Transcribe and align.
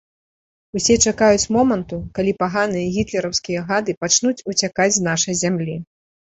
Усе 0.79 0.95
чакаюць 1.11 1.49
моманту, 1.57 1.99
калі 2.17 2.31
паганыя 2.41 2.87
гітлераўскія 2.97 3.59
гады 3.71 3.91
пачнуць 4.07 4.35
уцякаць 4.55 4.91
з 4.99 5.09
нашай 5.13 5.33
зямлі. 5.47 5.81